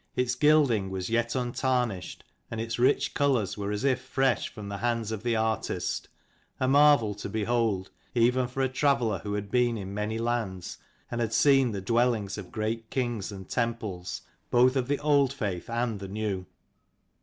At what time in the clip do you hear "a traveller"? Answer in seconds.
8.63-9.19